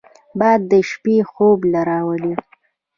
باد 0.39 0.61
د 0.71 0.73
شپې 0.89 1.17
خوب 1.31 1.59
راولي 1.89 2.33